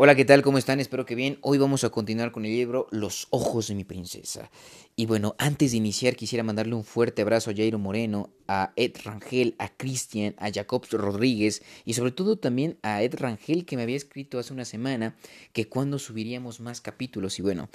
[0.00, 0.42] Hola, ¿qué tal?
[0.42, 0.78] ¿Cómo están?
[0.78, 1.38] Espero que bien.
[1.40, 4.48] Hoy vamos a continuar con el libro Los ojos de mi princesa.
[4.94, 8.92] Y bueno, antes de iniciar quisiera mandarle un fuerte abrazo a Jairo Moreno, a Ed
[9.02, 13.82] Rangel, a Cristian, a Jacob Rodríguez y sobre todo también a Ed Rangel que me
[13.82, 15.16] había escrito hace una semana
[15.52, 17.40] que cuando subiríamos más capítulos.
[17.40, 17.68] Y bueno,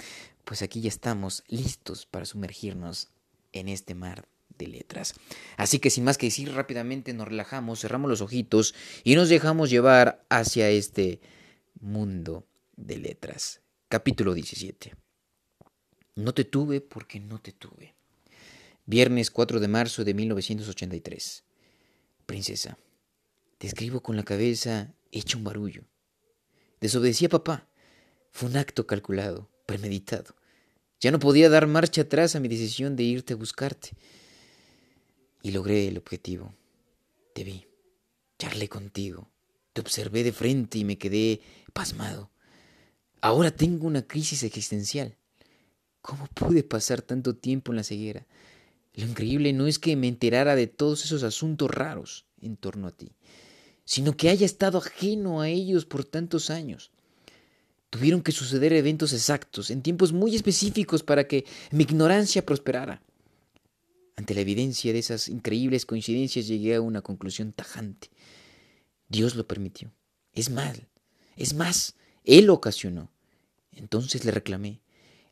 [0.46, 3.10] pues aquí ya estamos listos para sumergirnos
[3.52, 4.24] en este mar
[4.56, 5.12] de letras.
[5.58, 9.68] Así que sin más que decir, rápidamente nos relajamos, cerramos los ojitos y nos dejamos
[9.68, 11.20] llevar hacia este
[11.80, 12.46] mundo
[12.76, 13.60] de letras.
[13.88, 14.94] Capítulo 17.
[16.16, 17.94] No te tuve porque no te tuve.
[18.86, 21.44] Viernes 4 de marzo de 1983.
[22.26, 22.78] Princesa,
[23.58, 25.84] te escribo con la cabeza hecha un barullo.
[26.80, 27.68] Desobedecí a papá.
[28.30, 30.34] Fue un acto calculado, premeditado.
[31.00, 33.90] Ya no podía dar marcha atrás a mi decisión de irte a buscarte.
[35.42, 36.54] Y logré el objetivo.
[37.34, 37.66] Te vi.
[38.38, 39.33] Charlé contigo.
[39.74, 41.40] Te observé de frente y me quedé
[41.72, 42.30] pasmado.
[43.20, 45.16] Ahora tengo una crisis existencial.
[46.00, 48.24] ¿Cómo pude pasar tanto tiempo en la ceguera?
[48.94, 52.92] Lo increíble no es que me enterara de todos esos asuntos raros en torno a
[52.92, 53.10] ti,
[53.84, 56.92] sino que haya estado ajeno a ellos por tantos años.
[57.90, 63.02] Tuvieron que suceder eventos exactos, en tiempos muy específicos, para que mi ignorancia prosperara.
[64.14, 68.10] Ante la evidencia de esas increíbles coincidencias llegué a una conclusión tajante.
[69.14, 69.92] Dios lo permitió.
[70.32, 70.88] Es mal.
[71.36, 73.12] Es más, Él lo ocasionó.
[73.70, 74.80] Entonces le reclamé.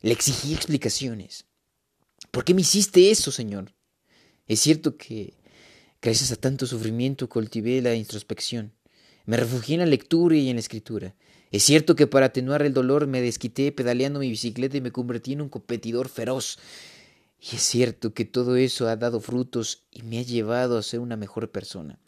[0.01, 1.47] Le exigí explicaciones.
[2.31, 3.73] ¿Por qué me hiciste eso, Señor?
[4.47, 5.33] Es cierto que,
[6.01, 8.71] gracias a tanto sufrimiento, cultivé la introspección.
[9.25, 11.13] Me refugié en la lectura y en la escritura.
[11.51, 15.33] Es cierto que para atenuar el dolor me desquité pedaleando mi bicicleta y me convertí
[15.33, 16.57] en un competidor feroz.
[17.41, 21.01] Y es cierto que todo eso ha dado frutos y me ha llevado a ser
[21.01, 21.99] una mejor persona.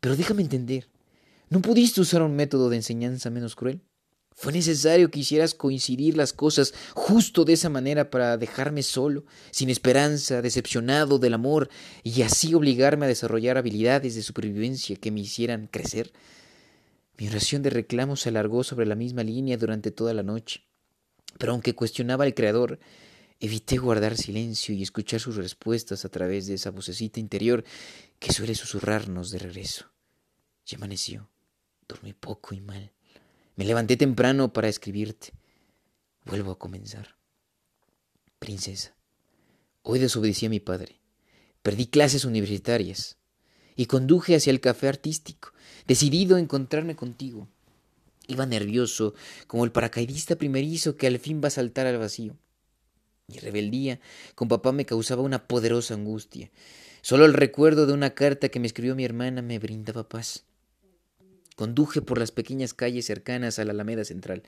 [0.00, 0.88] Pero déjame entender,
[1.54, 3.80] ¿No pudiste usar un método de enseñanza menos cruel?
[4.32, 9.70] ¿Fue necesario que hicieras coincidir las cosas justo de esa manera para dejarme solo, sin
[9.70, 11.70] esperanza, decepcionado del amor,
[12.02, 16.12] y así obligarme a desarrollar habilidades de supervivencia que me hicieran crecer?
[17.18, 20.64] Mi oración de reclamo se alargó sobre la misma línea durante toda la noche.
[21.38, 22.80] Pero aunque cuestionaba al Creador,
[23.38, 27.62] evité guardar silencio y escuchar sus respuestas a través de esa vocecita interior
[28.18, 29.92] que suele susurrarnos de regreso.
[30.66, 31.30] Y amaneció.
[31.88, 32.92] Dormí poco y mal.
[33.56, 35.32] Me levanté temprano para escribirte.
[36.24, 37.16] Vuelvo a comenzar.
[38.38, 38.94] Princesa,
[39.82, 41.00] hoy desobedecí a mi padre.
[41.62, 43.16] Perdí clases universitarias
[43.76, 45.52] y conduje hacia el café artístico,
[45.86, 47.48] decidido a encontrarme contigo.
[48.26, 49.14] Iba nervioso,
[49.46, 52.36] como el paracaidista primerizo que al fin va a saltar al vacío.
[53.26, 54.00] Mi rebeldía
[54.34, 56.50] con papá me causaba una poderosa angustia.
[57.02, 60.44] Solo el recuerdo de una carta que me escribió mi hermana me brindaba paz.
[61.54, 64.42] Conduje por las pequeñas calles cercanas a la Alameda Central.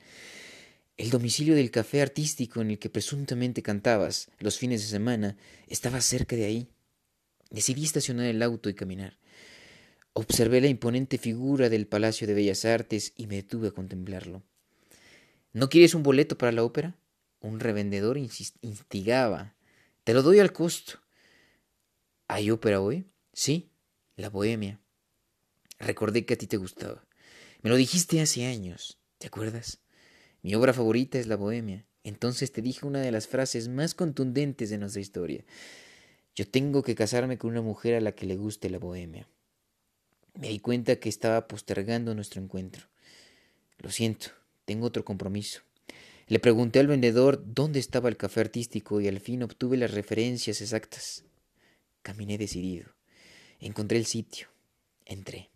[0.97, 5.37] El domicilio del café artístico en el que presuntamente cantabas los fines de semana
[5.67, 6.67] estaba cerca de ahí.
[7.49, 9.17] Decidí estacionar el auto y caminar.
[10.13, 14.41] Observé la imponente figura del Palacio de Bellas Artes y me detuve a contemplarlo.
[15.53, 16.95] ¿No quieres un boleto para la ópera?
[17.39, 19.55] Un revendedor instigaba.
[20.03, 20.99] Te lo doy al costo.
[22.27, 23.05] ¿Hay ópera hoy?
[23.31, 23.69] Sí,
[24.15, 24.81] la Bohemia.
[25.79, 27.05] Recordé que a ti te gustaba.
[27.61, 29.79] Me lo dijiste hace años, ¿te acuerdas?
[30.41, 31.85] Mi obra favorita es La Bohemia.
[32.07, 35.43] Entonces te dije una de las frases más contundentes de nuestra historia.
[36.35, 39.27] Yo tengo que casarme con una mujer a la que le guste la bohemia.
[40.33, 42.87] Me di cuenta que estaba postergando nuestro encuentro.
[43.79, 44.29] Lo siento,
[44.63, 45.63] tengo otro compromiso.
[46.27, 50.61] Le pregunté al vendedor dónde estaba el café artístico y al fin obtuve las referencias
[50.61, 51.25] exactas.
[52.03, 52.95] Caminé decidido.
[53.59, 54.47] Encontré el sitio.
[55.05, 55.49] Entré.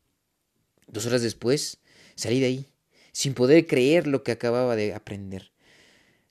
[0.87, 1.79] Dos horas después,
[2.15, 2.65] salí de ahí,
[3.11, 5.51] sin poder creer lo que acababa de aprender.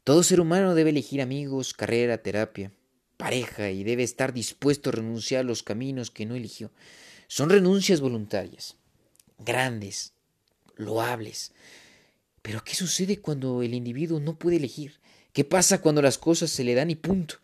[0.04, 2.72] Todo ser humano debe elegir amigos, carrera, terapia,
[3.16, 6.72] pareja y debe estar dispuesto a renunciar a los caminos que no eligió.
[7.28, 8.76] Son renuncias voluntarias,
[9.38, 10.14] grandes,
[10.76, 11.52] loables.
[12.42, 15.00] Pero ¿qué sucede cuando el individuo no puede elegir?
[15.32, 17.36] ¿Qué pasa cuando las cosas se le dan y punto?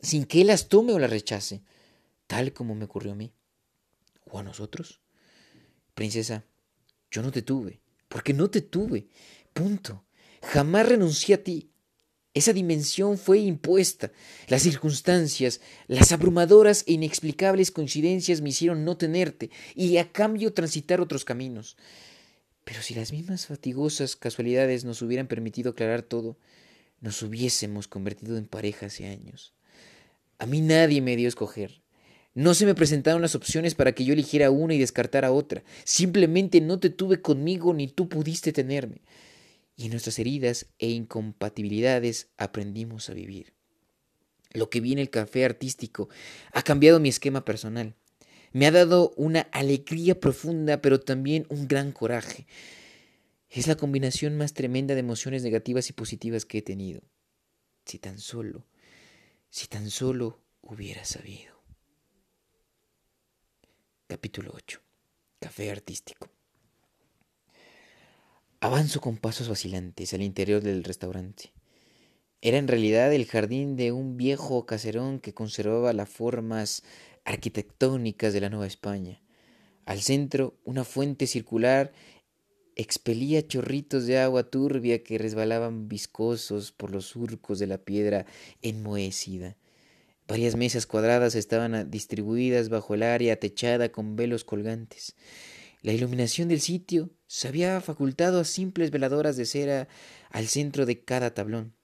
[0.00, 1.62] Sin que él las tome o las rechace,
[2.26, 3.32] tal como me ocurrió a mí.
[4.26, 5.00] ¿O a nosotros?
[5.94, 6.44] Princesa,
[7.10, 9.08] yo no te tuve, porque no te tuve.
[9.52, 10.04] Punto.
[10.42, 11.70] Jamás renuncié a ti.
[12.34, 14.10] Esa dimensión fue impuesta.
[14.48, 21.00] Las circunstancias, las abrumadoras e inexplicables coincidencias me hicieron no tenerte y a cambio transitar
[21.00, 21.76] otros caminos.
[22.64, 26.36] Pero si las mismas fatigosas casualidades nos hubieran permitido aclarar todo,
[27.00, 29.54] nos hubiésemos convertido en pareja hace años.
[30.38, 31.83] A mí nadie me dio escoger.
[32.34, 35.62] No se me presentaron las opciones para que yo eligiera una y descartara otra.
[35.84, 39.02] Simplemente no te tuve conmigo ni tú pudiste tenerme.
[39.76, 43.54] y en nuestras heridas e incompatibilidades aprendimos a vivir.
[44.52, 46.08] Lo que viene el café artístico
[46.52, 47.96] ha cambiado mi esquema personal.
[48.52, 52.46] Me ha dado una alegría profunda, pero también un gran coraje.
[53.50, 57.02] Es la combinación más tremenda de emociones negativas y positivas que he tenido.
[57.84, 58.68] Si tan solo,
[59.50, 61.53] si tan solo hubiera sabido.
[64.06, 64.82] Capítulo 8.
[65.40, 66.28] Café artístico.
[68.60, 71.54] Avanzo con pasos vacilantes al interior del restaurante.
[72.42, 76.82] Era en realidad el jardín de un viejo caserón que conservaba las formas
[77.24, 79.22] arquitectónicas de la Nueva España.
[79.86, 81.94] Al centro, una fuente circular
[82.76, 88.26] expelía chorritos de agua turbia que resbalaban viscosos por los surcos de la piedra
[88.60, 89.56] enmohecida.
[90.26, 95.14] Varias mesas cuadradas estaban distribuidas bajo el área techada con velos colgantes.
[95.82, 99.88] La iluminación del sitio se había facultado a simples veladoras de cera
[100.30, 101.74] al centro de cada tablón.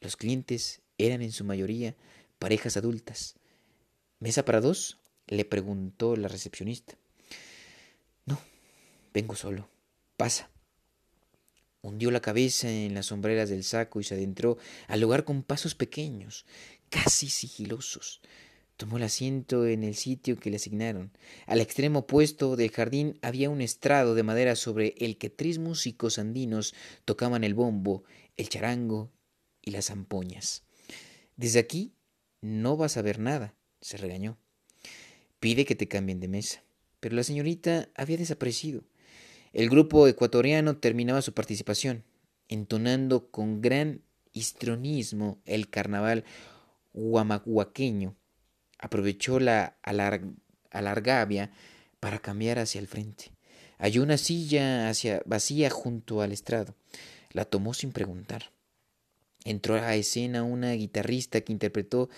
[0.00, 1.94] Los clientes eran en su mayoría
[2.38, 3.36] parejas adultas.
[4.18, 4.98] ¿Mesa para dos?
[5.26, 6.96] le preguntó la recepcionista.
[8.24, 8.40] No,
[9.12, 9.68] vengo solo.
[10.16, 10.50] Pasa.
[11.82, 15.74] Hundió la cabeza en las sombreras del saco y se adentró al lugar con pasos
[15.74, 16.46] pequeños,
[16.90, 18.20] casi sigilosos.
[18.76, 21.12] Tomó el asiento en el sitio que le asignaron.
[21.46, 26.18] Al extremo opuesto del jardín había un estrado de madera sobre el que tres músicos
[26.18, 28.02] andinos tocaban el bombo,
[28.36, 29.12] el charango
[29.62, 30.64] y las zampoñas.
[31.36, 31.94] Desde aquí
[32.40, 34.38] no vas a ver nada, se regañó.
[35.38, 36.64] Pide que te cambien de mesa.
[36.98, 38.82] Pero la señorita había desaparecido.
[39.52, 42.02] El grupo ecuatoriano terminaba su participación,
[42.48, 44.02] entonando con gran
[44.32, 46.24] histronismo el carnaval
[46.94, 48.16] huamahuaqueño
[48.78, 49.76] aprovechó la
[50.70, 51.50] alargavia
[52.00, 53.32] para cambiar hacia el frente.
[53.78, 56.74] Halló una silla hacia, vacía junto al estrado.
[57.32, 58.52] La tomó sin preguntar.
[59.44, 62.08] Entró a escena una guitarrista que interpretó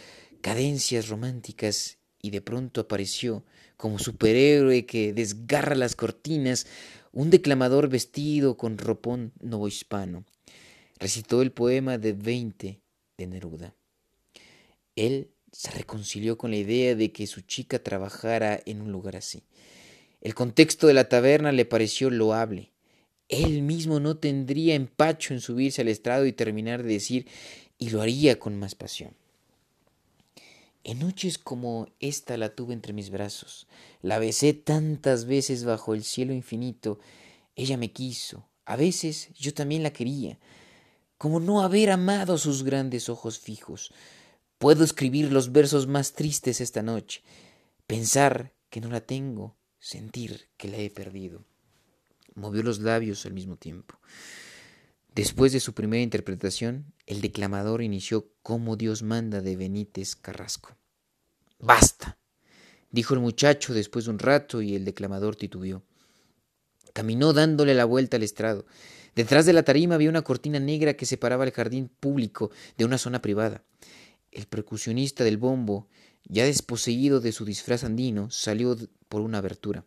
[0.40, 3.44] cadencias románticas y de pronto apareció,
[3.76, 6.66] como superhéroe que desgarra las cortinas,
[7.12, 10.24] un declamador vestido con ropón novohispano.
[10.98, 12.80] Recitó el poema de veinte
[13.16, 13.74] de Neruda.
[14.96, 19.44] Él se reconcilió con la idea de que su chica trabajara en un lugar así.
[20.20, 22.72] El contexto de la taberna le pareció loable.
[23.28, 27.26] Él mismo no tendría empacho en subirse al estrado y terminar de decir,
[27.78, 29.14] y lo haría con más pasión.
[30.84, 33.66] En noches como esta la tuve entre mis brazos,
[34.02, 37.00] la besé tantas veces bajo el cielo infinito,
[37.56, 40.38] ella me quiso, a veces yo también la quería,
[41.18, 43.92] como no haber amado sus grandes ojos fijos,
[44.58, 47.22] Puedo escribir los versos más tristes esta noche,
[47.86, 51.44] pensar que no la tengo, sentir que la he perdido.
[52.34, 53.98] Movió los labios al mismo tiempo.
[55.14, 60.76] Después de su primera interpretación, el declamador inició como Dios manda de Benítez Carrasco.
[61.58, 62.18] Basta,
[62.90, 65.82] dijo el muchacho después de un rato y el declamador titubeó.
[66.94, 68.66] Caminó dándole la vuelta al estrado.
[69.14, 72.98] Detrás de la tarima había una cortina negra que separaba el jardín público de una
[72.98, 73.64] zona privada.
[74.36, 75.88] El percusionista del bombo,
[76.28, 78.76] ya desposeído de su disfraz andino, salió
[79.08, 79.86] por una abertura.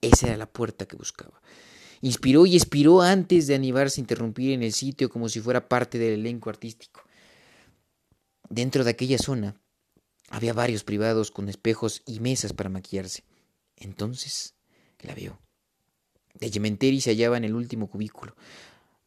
[0.00, 1.40] Esa era la puerta que buscaba.
[2.00, 6.00] Inspiró y expiró antes de animarse a interrumpir en el sitio como si fuera parte
[6.00, 7.04] del elenco artístico.
[8.48, 9.54] Dentro de aquella zona
[10.30, 13.22] había varios privados con espejos y mesas para maquillarse.
[13.76, 14.56] Entonces
[14.98, 15.38] la vio.
[16.34, 18.34] De Yementeri se hallaba en el último cubículo,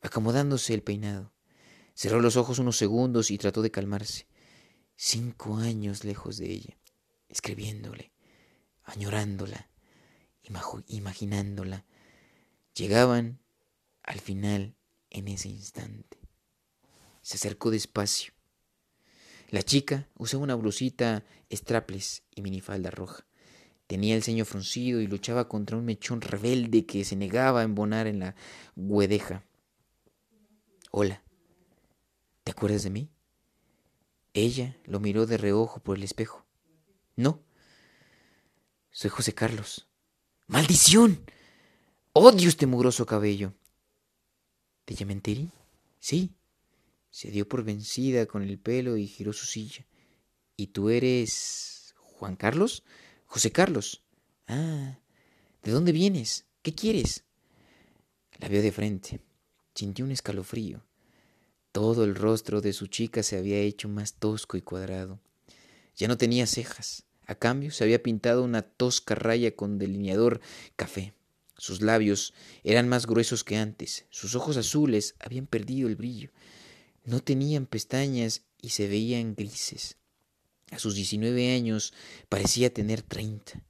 [0.02, 1.34] acomodándose el peinado.
[1.96, 4.26] Cerró los ojos unos segundos y trató de calmarse
[4.96, 6.78] cinco años lejos de ella,
[7.30, 8.12] escribiéndole,
[8.84, 9.70] añorándola,
[10.88, 11.86] imaginándola,
[12.74, 13.40] llegaban
[14.04, 14.76] al final
[15.10, 16.20] en ese instante.
[17.22, 18.34] Se acercó despacio.
[19.50, 23.26] La chica usaba una blusita strapless y minifalda roja.
[23.88, 28.08] Tenía el ceño fruncido y luchaba contra un mechón rebelde que se negaba a embonar
[28.08, 28.36] en la
[28.76, 29.46] guedeja.
[30.90, 31.24] Hola,
[32.44, 33.10] ¿te acuerdas de mí?
[34.34, 36.46] Ella lo miró de reojo por el espejo.
[37.16, 37.44] No.
[38.92, 39.88] Soy José Carlos.
[40.48, 41.24] ¡Maldición!
[42.14, 43.54] ¡Odio este mugroso cabello!
[44.86, 45.52] ¿Te Yamenteri?
[46.00, 46.36] Sí.
[47.10, 49.86] Se dio por vencida con el pelo y giró su silla.
[50.58, 52.84] ¿Y tú eres Juan Carlos?
[53.26, 54.04] José Carlos.
[54.48, 55.00] Ah.
[55.64, 56.46] ¿De dónde vienes?
[56.62, 57.24] ¿Qué quieres?
[58.40, 59.22] La vio de frente.
[59.76, 60.84] Sintió un escalofrío.
[61.74, 65.20] Todo el rostro de su chica se había hecho más tosco y cuadrado.
[65.96, 67.04] Ya no tenía cejas.
[67.26, 70.40] A cambio, se había pintado una tosca raya con delineador
[70.76, 71.16] café.
[71.58, 76.30] Sus labios eran más gruesos que antes, sus ojos azules habían perdido el brillo,
[77.06, 79.98] no tenían pestañas y se veían grises.
[80.72, 81.94] A sus 19 años
[82.30, 83.64] parecía tener 30.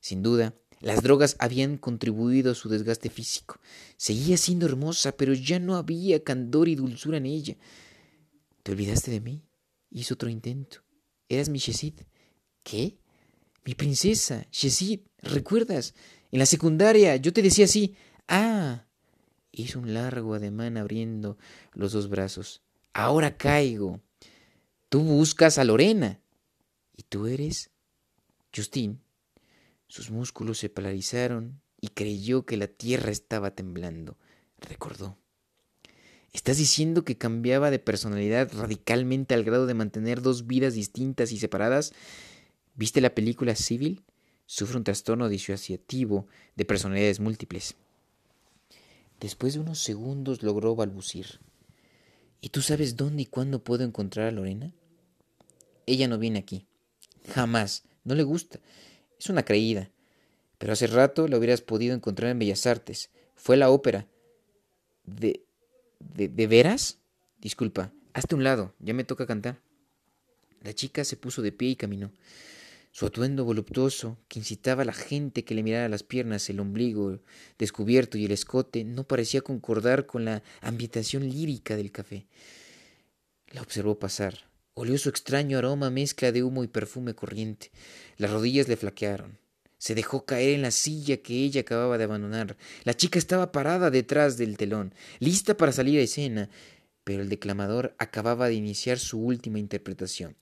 [0.00, 3.58] Sin duda, las drogas habían contribuido a su desgaste físico.
[3.96, 7.56] Seguía siendo hermosa, pero ya no había candor y dulzura en ella.
[8.62, 9.42] ¿Te olvidaste de mí?
[9.90, 10.82] Hizo otro intento.
[11.28, 11.94] Eras mi Shesid.
[12.62, 12.98] ¿Qué?
[13.64, 15.94] Mi princesa, Shesid, ¿recuerdas?
[16.30, 17.96] En la secundaria yo te decía así.
[18.28, 18.84] Ah.
[19.50, 21.38] Hizo un largo ademán abriendo
[21.72, 22.62] los dos brazos.
[22.92, 24.00] Ahora caigo.
[24.88, 26.20] Tú buscas a Lorena.
[26.96, 27.70] ¿Y tú eres?
[28.54, 29.00] Justin.
[29.88, 34.16] Sus músculos se paralizaron y creyó que la tierra estaba temblando.
[34.60, 35.16] Recordó.
[36.32, 41.38] ¿Estás diciendo que cambiaba de personalidad radicalmente al grado de mantener dos vidas distintas y
[41.38, 41.94] separadas?
[42.74, 44.04] ¿Viste la película Civil?
[44.44, 47.74] Sufre un trastorno disociativo de personalidades múltiples.
[49.20, 51.40] Después de unos segundos logró balbucir.
[52.40, 54.72] ¿Y tú sabes dónde y cuándo puedo encontrar a Lorena?
[55.86, 56.66] Ella no viene aquí.
[57.34, 57.84] Jamás.
[58.04, 58.60] No le gusta.
[59.18, 59.90] Es una creída.
[60.58, 63.10] Pero hace rato la hubieras podido encontrar en Bellas Artes.
[63.36, 64.06] Fue la ópera.
[65.04, 65.42] ¿De.
[66.00, 66.98] de, de veras?
[67.40, 67.92] Disculpa.
[68.12, 68.74] Hazte un lado.
[68.80, 69.60] Ya me toca cantar.
[70.62, 72.10] La chica se puso de pie y caminó.
[72.90, 77.20] Su atuendo voluptuoso, que incitaba a la gente que le mirara las piernas, el ombligo
[77.58, 82.26] descubierto y el escote, no parecía concordar con la ambientación lírica del café.
[83.50, 84.47] La observó pasar.
[84.80, 87.72] Olió su extraño aroma mezcla de humo y perfume corriente.
[88.16, 89.38] Las rodillas le flaquearon.
[89.76, 92.56] Se dejó caer en la silla que ella acababa de abandonar.
[92.84, 96.48] La chica estaba parada detrás del telón, lista para salir a escena,
[97.02, 100.36] pero el declamador acababa de iniciar su última interpretación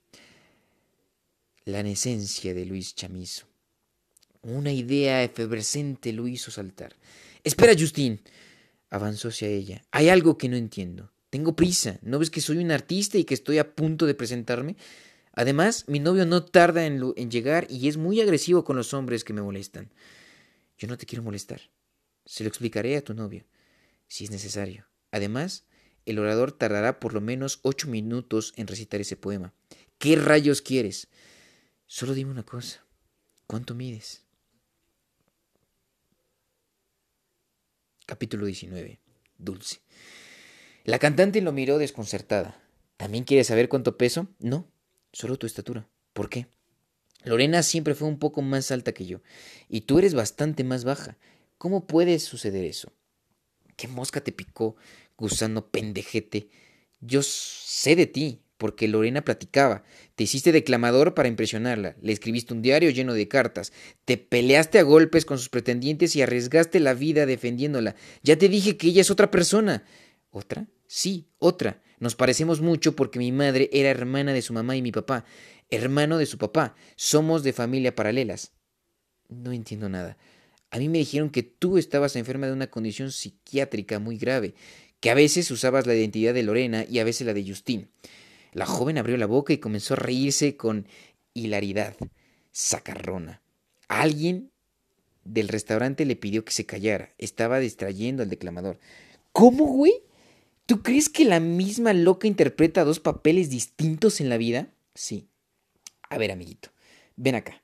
[1.67, 3.45] la esencia de Luis Chamizo.
[4.41, 6.95] Una idea efervescente lo hizo saltar.
[7.43, 8.21] Espera, Justin.
[8.89, 9.83] Avanzó hacia ella.
[9.91, 11.11] Hay algo que no entiendo.
[11.29, 11.99] Tengo prisa.
[12.01, 14.75] ¿No ves que soy un artista y que estoy a punto de presentarme?
[15.33, 19.33] Además, mi novio no tarda en, llegar y es muy agresivo con los hombres que
[19.33, 19.91] me molestan.
[20.77, 21.61] Yo no te quiero molestar.
[22.25, 23.45] Se lo explicaré a tu novio,
[24.07, 24.87] si es necesario.
[25.11, 25.65] Además,
[26.05, 29.53] el orador tardará por lo menos ocho minutos en recitar ese poema.
[29.97, 31.07] ¿Qué rayos quieres?
[31.85, 32.85] Solo dime una cosa.
[33.45, 34.23] ¿Cuánto mides?
[38.05, 38.99] Capítulo 19.
[39.37, 39.81] Dulce.
[40.87, 42.63] La cantante lo miró desconcertada.
[42.95, 44.29] ¿También quieres saber cuánto peso?
[44.39, 44.71] No,
[45.11, 45.89] solo tu estatura.
[46.13, 46.47] ¿Por qué?
[47.25, 49.19] Lorena siempre fue un poco más alta que yo,
[49.67, 51.17] y tú eres bastante más baja.
[51.57, 52.93] ¿Cómo puede suceder eso?
[53.75, 54.77] ¿Qué mosca te picó,
[55.17, 56.47] gusano pendejete?
[57.01, 59.83] Yo sé de ti, porque Lorena platicaba.
[60.15, 63.73] Te hiciste declamador para impresionarla, le escribiste un diario lleno de cartas,
[64.05, 67.97] te peleaste a golpes con sus pretendientes y arriesgaste la vida defendiéndola.
[68.23, 69.83] Ya te dije que ella es otra persona.
[70.29, 70.67] ¿Otra?
[70.87, 71.81] Sí, otra.
[71.99, 75.25] Nos parecemos mucho porque mi madre era hermana de su mamá y mi papá,
[75.69, 76.75] hermano de su papá.
[76.95, 78.53] Somos de familia paralelas.
[79.29, 80.17] No entiendo nada.
[80.69, 84.53] A mí me dijeron que tú estabas enferma de una condición psiquiátrica muy grave,
[84.99, 87.89] que a veces usabas la identidad de Lorena y a veces la de Justin.
[88.53, 90.87] La joven abrió la boca y comenzó a reírse con
[91.33, 91.95] hilaridad.
[92.51, 93.41] Sacarrona.
[93.87, 94.51] Alguien
[95.23, 97.13] del restaurante le pidió que se callara.
[97.17, 98.79] Estaba distrayendo al declamador.
[99.31, 99.93] ¿Cómo, güey?
[100.67, 104.67] ¿Tú crees que la misma loca interpreta dos papeles distintos en la vida?
[104.93, 105.29] Sí.
[106.09, 106.71] A ver, amiguito,
[107.15, 107.63] ven acá.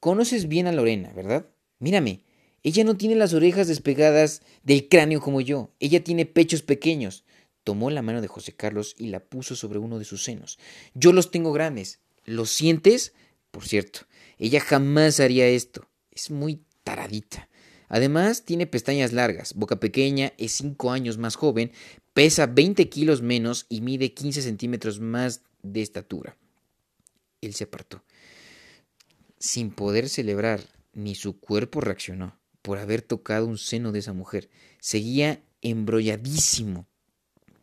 [0.00, 1.46] Conoces bien a Lorena, ¿verdad?
[1.78, 2.24] Mírame,
[2.62, 5.72] ella no tiene las orejas despegadas del cráneo como yo.
[5.80, 7.24] Ella tiene pechos pequeños.
[7.64, 10.58] Tomó la mano de José Carlos y la puso sobre uno de sus senos.
[10.92, 12.00] Yo los tengo grandes.
[12.26, 13.14] ¿Los sientes?
[13.50, 14.00] Por cierto,
[14.36, 15.88] ella jamás haría esto.
[16.10, 17.48] Es muy taradita.
[17.92, 21.70] Además, tiene pestañas largas, boca pequeña, es cinco años más joven,
[22.12, 26.36] pesa 20 kilos menos y mide 15 centímetros más de estatura.
[27.40, 28.02] Él se apartó.
[29.38, 30.60] Sin poder celebrar,
[30.92, 34.48] ni su cuerpo reaccionó por haber tocado un seno de esa mujer.
[34.80, 36.88] Seguía embrolladísimo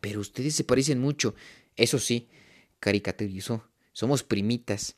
[0.02, 1.36] pero ustedes se parecen mucho.
[1.76, 2.30] Eso sí,
[2.80, 3.70] caricaturizó.
[3.94, 4.96] Somos primitas.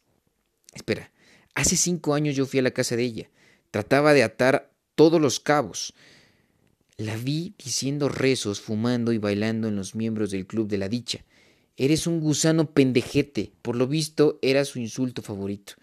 [0.74, 1.12] Espera,
[1.56, 3.30] hace cinco años yo fui a la casa de ella.
[3.72, 4.71] Trataba de atar
[5.02, 5.96] todos los cabos.
[6.96, 11.26] La vi diciendo rezos, fumando y bailando en los miembros del Club de la Dicha.
[11.76, 13.52] Eres un gusano pendejete.
[13.64, 15.74] Por lo visto, era su insulto favorito.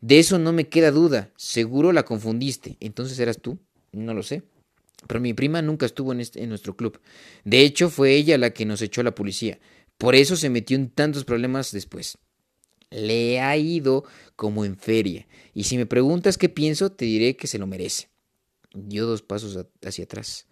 [0.00, 1.32] De eso no me queda duda.
[1.36, 2.76] Seguro la confundiste.
[2.78, 3.58] ¿Entonces eras tú?
[3.90, 4.44] No lo sé.
[5.08, 7.00] Pero mi prima nunca estuvo en, este, en nuestro club.
[7.42, 9.58] De hecho, fue ella la que nos echó la policía.
[9.98, 12.16] Por eso se metió en tantos problemas después.
[12.90, 14.04] Le ha ido
[14.36, 15.26] como en feria.
[15.52, 18.11] Y si me preguntas qué pienso, te diré que se lo merece.
[18.74, 20.46] Dio dos pasos hacia atrás.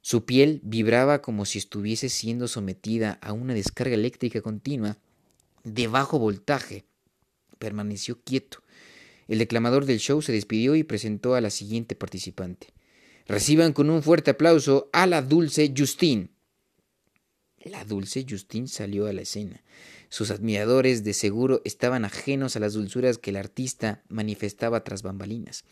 [0.00, 4.98] Su piel vibraba como si estuviese siendo sometida a una descarga eléctrica continua
[5.64, 6.84] de bajo voltaje.
[7.58, 8.62] Permaneció quieto.
[9.26, 12.68] El declamador del show se despidió y presentó a la siguiente participante.
[13.26, 16.30] Reciban con un fuerte aplauso a la dulce Justine.
[17.64, 19.64] La dulce Justine salió a la escena.
[20.08, 25.64] Sus admiradores de seguro estaban ajenos a las dulzuras que el artista manifestaba tras bambalinas.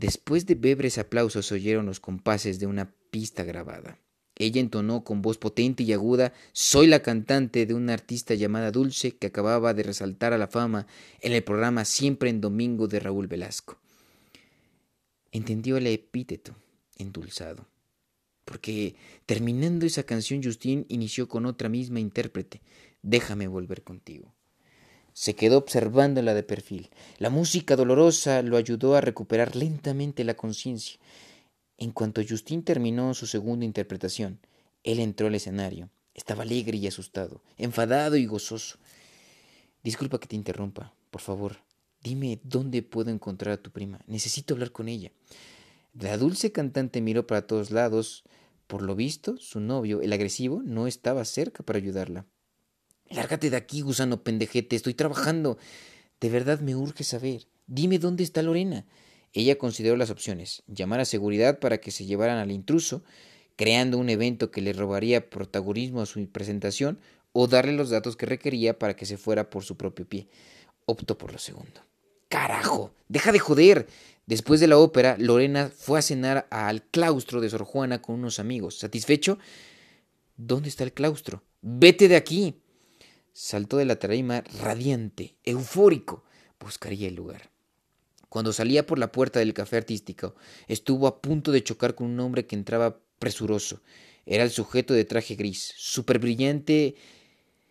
[0.00, 3.98] Después de bebres aplausos oyeron los compases de una pista grabada.
[4.34, 9.18] Ella entonó con voz potente y aguda Soy la cantante de una artista llamada Dulce
[9.18, 10.86] que acababa de resaltar a la fama
[11.20, 13.76] en el programa Siempre en Domingo de Raúl Velasco.
[15.32, 16.56] Entendió el epíteto,
[16.96, 17.68] endulzado,
[18.46, 18.94] porque
[19.26, 22.62] terminando esa canción Justin inició con otra misma intérprete,
[23.02, 24.34] Déjame volver contigo.
[25.12, 26.90] Se quedó observándola de perfil.
[27.18, 30.98] La música dolorosa lo ayudó a recuperar lentamente la conciencia.
[31.78, 34.38] En cuanto Justin terminó su segunda interpretación,
[34.84, 35.90] él entró al escenario.
[36.14, 38.78] Estaba alegre y asustado, enfadado y gozoso.
[39.82, 41.56] Disculpa que te interrumpa, por favor.
[42.02, 44.00] Dime dónde puedo encontrar a tu prima.
[44.06, 45.12] Necesito hablar con ella.
[45.92, 48.24] La dulce cantante miró para todos lados.
[48.66, 52.26] Por lo visto, su novio, el agresivo, no estaba cerca para ayudarla.
[53.10, 55.58] Lárgate de aquí, gusano pendejete, estoy trabajando.
[56.20, 57.46] De verdad me urge saber.
[57.66, 58.86] Dime dónde está Lorena.
[59.32, 63.02] Ella consideró las opciones, llamar a seguridad para que se llevaran al intruso,
[63.56, 66.98] creando un evento que le robaría protagonismo a su presentación,
[67.32, 70.28] o darle los datos que requería para que se fuera por su propio pie.
[70.86, 71.80] Optó por lo segundo.
[72.28, 72.92] ¡Carajo!
[73.08, 73.86] ¡Deja de joder!
[74.26, 78.38] Después de la ópera, Lorena fue a cenar al claustro de Sor Juana con unos
[78.38, 78.78] amigos.
[78.78, 79.38] ¿Satisfecho?
[80.36, 81.42] ¿Dónde está el claustro?
[81.60, 82.59] ¡Vete de aquí!
[83.32, 86.24] Saltó de la tarima radiante, eufórico.
[86.58, 87.50] Buscaría el lugar.
[88.28, 90.34] Cuando salía por la puerta del café artístico,
[90.68, 93.82] estuvo a punto de chocar con un hombre que entraba presuroso.
[94.26, 96.94] Era el sujeto de traje gris, súper brillante,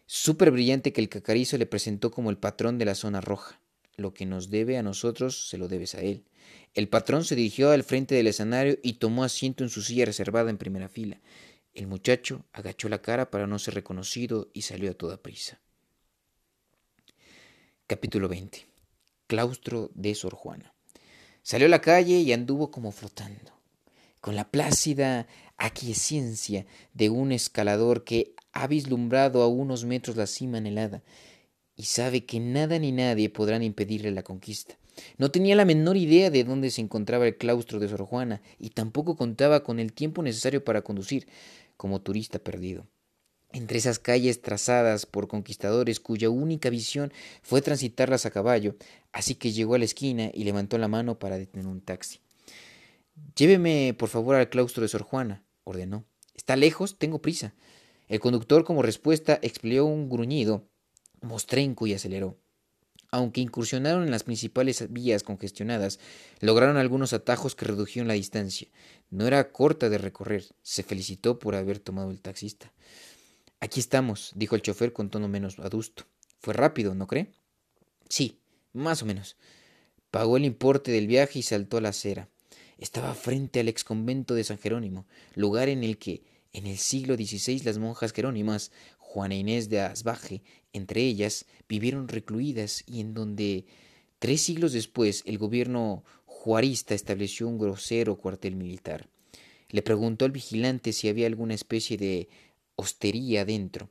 [0.06, 3.62] súper brillante que el cacarizo le presentó como el patrón de la zona roja.
[3.95, 6.26] Lo que nos debe a nosotros se lo debes a él.
[6.74, 10.50] El patrón se dirigió al frente del escenario y tomó asiento en su silla reservada
[10.50, 11.19] en primera fila.
[11.80, 15.62] El muchacho agachó la cara para no ser reconocido y salió a toda prisa.
[17.88, 18.68] Capítulo 20.
[19.28, 20.74] Claustro de Sor Juana.
[21.42, 23.54] Salió a la calle y anduvo como flotando,
[24.20, 30.58] con la plácida aquiescencia de un escalador que ha vislumbrado a unos metros la cima
[30.58, 31.02] anhelada
[31.78, 34.78] y sabe que nada ni nadie podrán impedirle la conquista.
[35.18, 38.72] No tenía la menor idea de dónde se encontraba el claustro de Sor Juana y
[38.72, 41.26] tampoco contaba con el tiempo necesario para conducir,
[41.80, 42.89] como turista perdido.
[43.54, 48.76] Entre esas calles trazadas por conquistadores cuya única visión fue transitarlas a caballo,
[49.13, 52.20] así que llegó a la esquina y levantó la mano para detener un taxi.
[53.34, 56.04] Lléveme, por favor, al claustro de Sor Juana, ordenó.
[56.36, 56.98] ¿Está lejos?
[57.00, 57.56] Tengo prisa.
[58.10, 60.68] El conductor, como respuesta, explicó un gruñido
[61.22, 62.38] mostrenco y aceleró.
[63.12, 66.00] Aunque incursionaron en las principales vías congestionadas,
[66.41, 68.67] lograron algunos atajos que redujeron la distancia.
[69.10, 70.45] No era corta de recorrer.
[70.62, 72.72] Se felicitó por haber tomado el taxista.
[73.60, 76.06] Aquí estamos, dijo el chofer con tono menos adusto.
[76.39, 77.32] Fue rápido, ¿no cree?
[78.08, 78.39] Sí,
[78.74, 79.36] más o menos.
[80.12, 82.30] Pagó el importe del viaje y saltó a la acera.
[82.78, 87.60] Estaba frente al exconvento de San Jerónimo, lugar en el que, en el siglo XVI,
[87.60, 93.66] las monjas jerónimas Juana Inés de Asbaje, entre ellas, vivieron recluidas y en donde
[94.20, 99.10] tres siglos después el gobierno juarista estableció un grosero cuartel militar.
[99.70, 102.30] Le preguntó al vigilante si había alguna especie de
[102.76, 103.90] hostería dentro.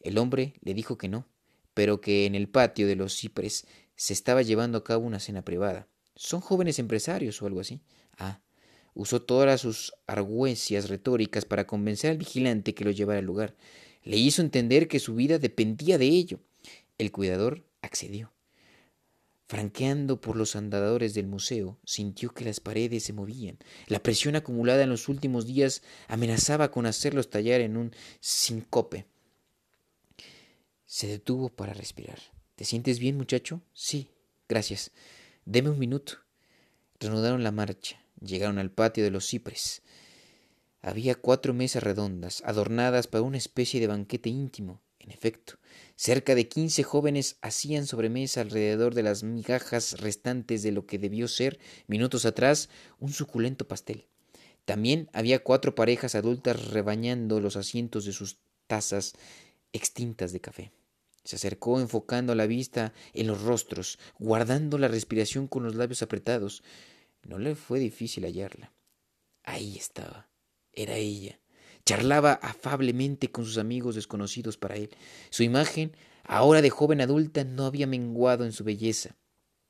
[0.00, 1.26] El hombre le dijo que no,
[1.74, 3.66] pero que en el patio de los cipres
[3.96, 5.88] se estaba llevando a cabo una cena privada.
[6.14, 7.80] Son jóvenes empresarios o algo así.
[8.16, 8.40] Ah,
[8.98, 13.54] usó todas sus argüencias retóricas para convencer al vigilante que lo llevara al lugar.
[14.02, 16.40] Le hizo entender que su vida dependía de ello.
[16.98, 18.32] El cuidador accedió.
[19.46, 23.58] Franqueando por los andadores del museo, sintió que las paredes se movían.
[23.86, 29.06] La presión acumulada en los últimos días amenazaba con hacerlos tallar en un sincope.
[30.86, 32.18] Se detuvo para respirar.
[32.56, 33.62] ¿Te sientes bien, muchacho?
[33.72, 34.10] Sí,
[34.48, 34.90] gracias.
[35.44, 36.14] Deme un minuto.
[36.98, 38.07] Reanudaron la marcha.
[38.20, 39.82] Llegaron al patio de los cipres.
[40.80, 44.80] Había cuatro mesas redondas, adornadas para una especie de banquete íntimo.
[44.98, 45.54] En efecto,
[45.96, 51.28] cerca de quince jóvenes hacían sobremesa alrededor de las migajas restantes de lo que debió
[51.28, 54.06] ser, minutos atrás, un suculento pastel.
[54.66, 59.14] También había cuatro parejas adultas rebañando los asientos de sus tazas
[59.72, 60.72] extintas de café.
[61.24, 66.62] Se acercó enfocando la vista en los rostros, guardando la respiración con los labios apretados.
[67.28, 68.72] No le fue difícil hallarla.
[69.44, 70.30] Ahí estaba.
[70.72, 71.38] Era ella.
[71.84, 74.88] Charlaba afablemente con sus amigos desconocidos para él.
[75.28, 79.14] Su imagen, ahora de joven adulta, no había menguado en su belleza.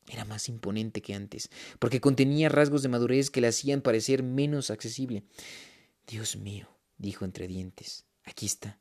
[0.08, 4.70] Era más imponente que antes, porque contenía rasgos de madurez que la hacían parecer menos
[4.70, 5.24] accesible.
[6.06, 8.78] Dios mío, dijo entre dientes, aquí está.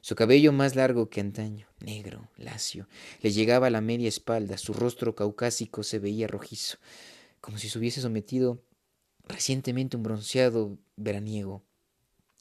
[0.00, 2.88] Su cabello más largo que antaño, negro, lacio,
[3.22, 6.78] le llegaba a la media espalda, su rostro caucásico se veía rojizo,
[7.40, 8.62] como si se hubiese sometido
[9.28, 11.64] recientemente un bronceado veraniego.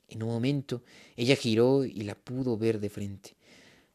[0.07, 0.83] En un momento
[1.15, 3.35] ella giró y la pudo ver de frente.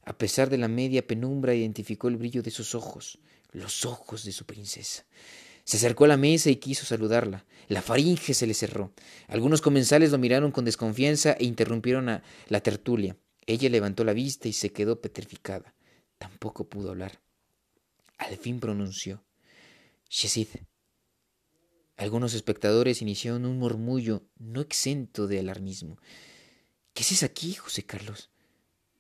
[0.04, 3.18] A pesar de la media penumbra identificó el brillo de sus ojos,
[3.52, 5.04] los ojos de su princesa.
[5.64, 7.44] Se acercó a la mesa y quiso saludarla.
[7.68, 8.92] La faringe se le cerró.
[9.28, 13.16] Algunos comensales lo miraron con desconfianza e interrumpieron a la tertulia.
[13.46, 15.74] Ella levantó la vista y se quedó petrificada.
[16.18, 17.20] Tampoco pudo hablar.
[18.18, 19.24] Al fin pronunció.
[20.08, 20.48] Shesid.
[22.02, 25.98] Algunos espectadores iniciaron un murmullo no exento de alarmismo.
[26.94, 28.28] ¿Qué haces aquí, José Carlos?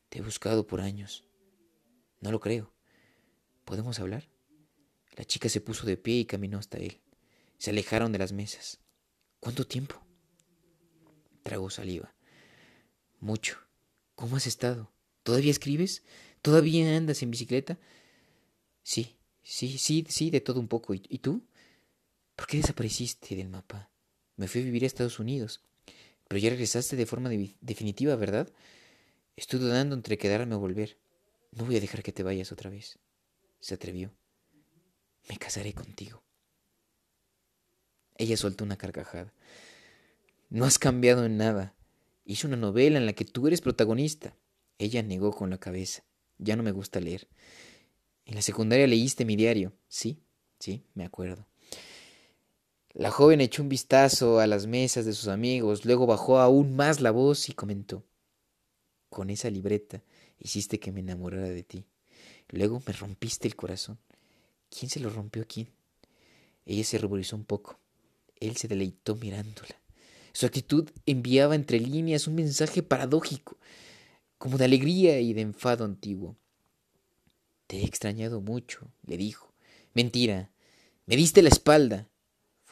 [0.08, 1.24] Te he buscado por años.
[2.20, 2.72] No lo creo.
[3.64, 4.28] ¿Podemos hablar?
[5.16, 7.00] La chica se puso de pie y caminó hasta él.
[7.58, 8.78] Se alejaron de las mesas.
[9.40, 10.00] ¿Cuánto tiempo?
[11.42, 12.14] Tragó saliva.
[13.18, 13.58] Mucho.
[14.14, 14.92] ¿Cómo has estado?
[15.24, 16.04] ¿Todavía escribes?
[16.40, 17.80] ¿Todavía andas en bicicleta?
[18.84, 20.94] Sí, sí, sí, sí, de todo un poco.
[20.94, 21.44] ¿Y, tú?
[22.42, 23.88] ¿Por qué desapareciste del mapa?
[24.34, 25.60] Me fui a vivir a Estados Unidos.
[26.26, 28.52] Pero ya regresaste de forma definitiva, ¿verdad?
[29.36, 30.98] Estoy dudando entre quedarme o volver.
[31.52, 32.98] No voy a dejar que te vayas otra vez.
[33.60, 34.10] Se atrevió
[35.28, 36.24] me casaré contigo.
[38.16, 39.32] Ella soltó una carcajada.
[40.50, 41.76] No has cambiado en nada.
[42.24, 44.34] Hice una novela en la que tú eres protagonista.
[44.78, 46.02] Ella negó con la cabeza.
[46.38, 47.28] Ya no me gusta leer.
[48.24, 49.74] En la secundaria leíste mi diario.
[49.86, 50.24] Sí,
[50.58, 51.46] sí, me acuerdo.
[52.94, 57.00] La joven echó un vistazo a las mesas de sus amigos, luego bajó aún más
[57.00, 58.04] la voz y comentó.
[59.08, 60.02] Con esa libreta
[60.38, 61.86] hiciste que me enamorara de ti.
[62.50, 63.98] Luego me rompiste el corazón.
[64.68, 65.68] ¿Quién se lo rompió a quién?
[66.66, 67.78] Ella se ruborizó un poco.
[68.40, 69.80] Él se deleitó mirándola.
[70.32, 73.56] Su actitud enviaba entre líneas un mensaje paradójico,
[74.36, 76.36] como de alegría y de enfado antiguo.
[77.66, 79.52] Te he extrañado mucho, le dijo.
[79.94, 80.50] Mentira.
[81.06, 82.08] Me diste la espalda.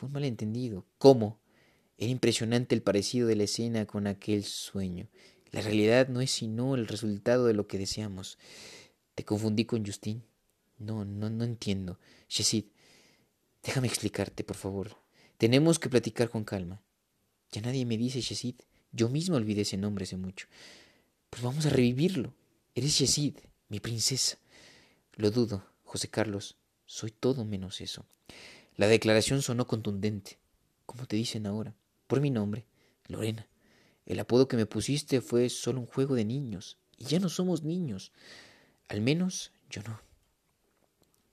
[0.00, 0.86] Fue un malentendido.
[0.96, 1.38] ¿Cómo?
[1.98, 5.08] Era impresionante el parecido de la escena con aquel sueño.
[5.50, 8.38] La realidad no es sino el resultado de lo que deseamos.
[9.14, 10.22] Te confundí con Justin.
[10.78, 11.98] No, no, no entiendo.
[12.30, 12.64] Shesid,
[13.62, 14.96] déjame explicarte, por favor.
[15.36, 16.80] Tenemos que platicar con calma.
[17.52, 18.54] Ya nadie me dice Shesid.
[18.92, 20.46] Yo mismo olvidé ese nombre hace mucho.
[21.28, 22.32] Pues vamos a revivirlo.
[22.74, 23.34] Eres Shesid,
[23.68, 24.38] mi princesa.
[25.16, 26.56] Lo dudo, José Carlos.
[26.86, 28.06] Soy todo menos eso.
[28.76, 30.38] La declaración sonó contundente.
[30.86, 31.74] ¿Cómo te dicen ahora?
[32.06, 32.66] Por mi nombre,
[33.06, 33.46] Lorena.
[34.06, 36.78] El apodo que me pusiste fue solo un juego de niños.
[36.96, 38.12] Y ya no somos niños.
[38.88, 40.00] Al menos yo no.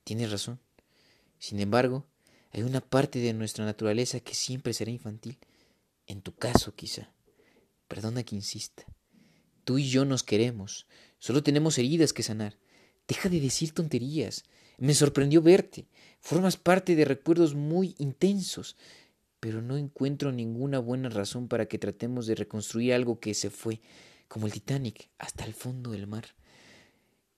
[0.04, 0.60] Tienes razón.
[1.38, 2.06] Sin embargo,
[2.50, 5.38] hay una parte de nuestra naturaleza que siempre será infantil.
[6.06, 7.12] En tu caso, quizá.
[7.88, 8.84] Perdona que insista.
[9.64, 10.86] Tú y yo nos queremos.
[11.18, 12.58] Solo tenemos heridas que sanar.
[13.06, 14.44] Deja de decir tonterías.
[14.78, 15.86] Me sorprendió verte.
[16.20, 18.76] Formas parte de recuerdos muy intensos.
[19.40, 23.80] Pero no encuentro ninguna buena razón para que tratemos de reconstruir algo que se fue,
[24.26, 26.34] como el Titanic, hasta el fondo del mar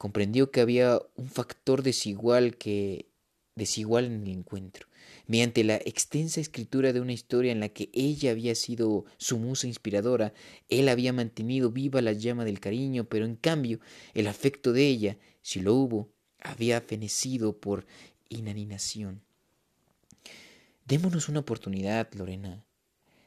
[0.01, 3.11] comprendió que había un factor desigual que
[3.55, 4.87] desigual en el encuentro,
[5.27, 9.67] mediante la extensa escritura de una historia en la que ella había sido su musa
[9.67, 10.33] inspiradora,
[10.71, 13.79] él había mantenido viva la llama del cariño, pero en cambio
[14.15, 16.09] el afecto de ella, si lo hubo,
[16.51, 17.87] había fenecido por
[18.29, 19.23] inanición.
[20.87, 22.65] Démonos una oportunidad, Lorena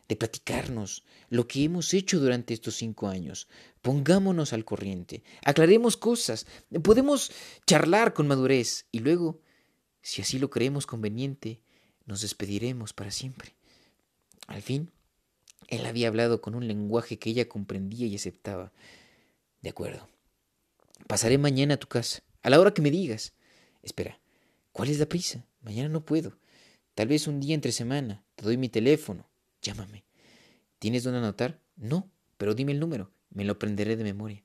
[0.07, 3.47] de platicarnos lo que hemos hecho durante estos cinco años.
[3.81, 6.45] Pongámonos al corriente, aclaremos cosas,
[6.83, 7.31] podemos
[7.65, 9.41] charlar con madurez y luego,
[10.01, 11.61] si así lo creemos conveniente,
[12.05, 13.55] nos despediremos para siempre.
[14.47, 14.91] Al fin,
[15.67, 18.71] él había hablado con un lenguaje que ella comprendía y aceptaba.
[19.61, 20.09] De acuerdo.
[21.07, 23.33] Pasaré mañana a tu casa, a la hora que me digas.
[23.81, 24.19] Espera,
[24.71, 25.45] ¿cuál es la prisa?
[25.61, 26.37] Mañana no puedo.
[26.93, 28.23] Tal vez un día entre semana.
[28.35, 29.27] Te doy mi teléfono.
[29.61, 30.05] Llámame.
[30.77, 31.59] ¿Tienes dónde anotar?
[31.75, 33.11] No, pero dime el número.
[33.29, 34.42] Me lo prenderé de memoria.